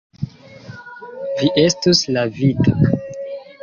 [1.43, 2.79] Vi estus lavita.